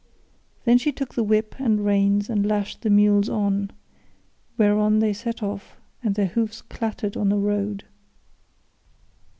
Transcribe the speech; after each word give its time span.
Then 0.65 0.79
she 0.79 0.91
took 0.91 1.13
the 1.13 1.21
whip 1.21 1.53
and 1.59 1.85
reins 1.85 2.27
and 2.27 2.43
lashed 2.43 2.81
the 2.81 2.89
mules 2.89 3.29
on, 3.29 3.69
whereon 4.57 4.97
they 4.97 5.13
set 5.13 5.43
off, 5.43 5.77
and 6.01 6.15
their 6.15 6.25
hoofs 6.29 6.63
clattered 6.63 7.15
on 7.15 7.29
the 7.29 7.37
road. 7.37 7.83